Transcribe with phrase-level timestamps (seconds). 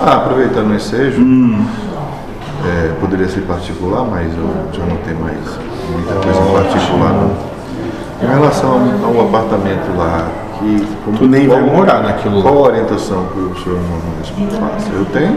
[0.00, 1.22] Ah, aproveitando o ensejo,
[2.64, 5.38] é, poderia ser particular, mas eu já não tenho mais
[5.90, 7.30] muita coisa particular não.
[8.22, 10.26] Em relação ao, apartamento lá,
[10.58, 12.42] que como, Tu nem vai qual- morar naquilo lá.
[12.42, 14.84] Qual a orientação que o senhor Nunes faz?
[14.92, 15.36] Eu tenho,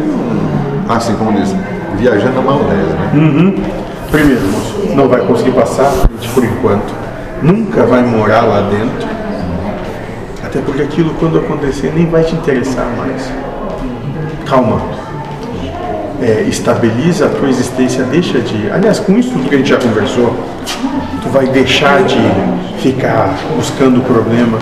[0.87, 1.53] assim como diz,
[1.97, 3.63] viajando na maionese, né?
[4.11, 5.91] Primeiro, moço, não vai conseguir passar
[6.33, 6.93] por enquanto.
[7.41, 9.07] Nunca vai morar lá dentro.
[10.43, 13.29] Até porque aquilo, quando acontecer, nem vai te interessar mais.
[14.49, 14.81] Calma.
[16.21, 18.69] É, estabiliza a tua existência, deixa de.
[18.71, 20.35] Aliás, com isso tudo que a gente já conversou,
[21.21, 22.17] tu vai deixar de
[22.79, 24.57] ficar buscando o problema,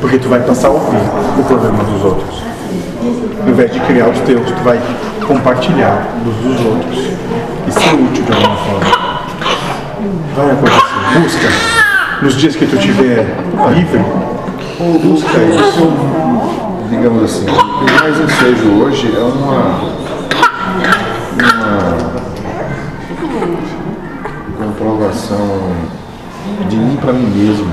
[0.00, 0.98] porque tu vai passar a ouvir
[1.38, 2.42] o problema dos outros.
[3.42, 4.78] Ao invés de criar os teus, tu vai
[5.24, 6.98] compartilhar dos dos outros
[7.68, 9.18] e ser útil de alguma forma.
[10.36, 11.20] Vai acontecer.
[11.22, 11.48] Busca.
[12.22, 13.24] Nos dias que tu estiver
[13.72, 14.04] livre,
[15.02, 16.27] busca isso.
[16.88, 19.80] Digamos assim, o que mais ensejo hoje é uma,
[24.56, 25.60] uma comprovação
[26.68, 27.72] de mim para mim mesmo.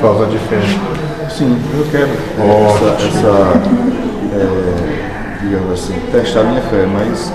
[0.00, 0.60] Falta de fé.
[1.30, 2.10] Sim, eu quero
[2.68, 3.52] essa, essa
[4.34, 7.32] é, digamos assim, testar minha fé, mas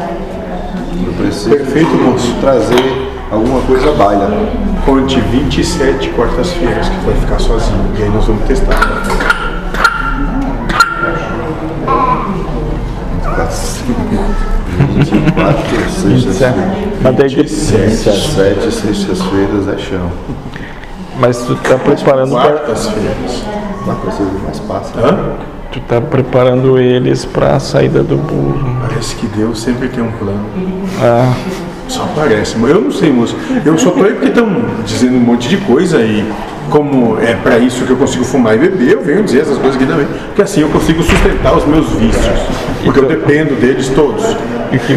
[1.05, 2.33] eu preciso Perfeito, moço.
[2.39, 4.29] trazer alguma coisa à baila.
[4.85, 7.91] Conte 27 quartas-feiras que vai ficar sozinho.
[7.97, 9.52] E aí nós vamos testar.
[14.73, 17.33] 24 sextas-feiras.
[17.33, 20.11] 27 sextas-feiras é chão.
[21.19, 23.43] Mas tu tá preparando Quartas-feiras.
[23.83, 24.99] Uma coisa mais passa.
[24.99, 25.53] Hã?
[25.73, 28.77] tu tá preparando eles para a saída do burro.
[28.81, 30.45] Parece que Deus sempre tem um plano.
[31.01, 31.33] Ah,
[31.87, 33.35] Só parece, mas eu não sei, moço.
[33.65, 34.47] Eu só tô aí porque estão
[34.85, 36.31] dizendo um monte de coisa e
[36.69, 39.75] como é para isso que eu consigo fumar e beber, eu venho dizer essas coisas
[39.75, 40.07] aqui também.
[40.27, 42.39] Porque assim eu consigo sustentar os meus vícios.
[42.83, 44.25] Porque eu dependo deles todos.
[44.71, 44.95] que,